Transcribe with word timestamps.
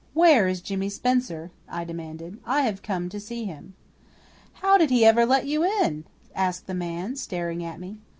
"Where 0.15 0.47
is 0.47 0.61
Jimmy 0.61 0.89
Spencer?" 0.89 1.51
I 1.69 1.83
demanded. 1.83 2.39
"I 2.43 2.61
have 2.63 2.81
come 2.81 3.07
to 3.09 3.19
see 3.19 3.45
him." 3.45 3.75
"How 4.53 4.75
did 4.79 4.89
he 4.89 5.05
ever 5.05 5.27
let 5.27 5.45
you 5.45 5.63
in?" 5.63 6.05
asked 6.33 6.65
the 6.65 6.73
man, 6.73 7.15
staring 7.15 7.63
at 7.63 7.79
me. 7.79 7.99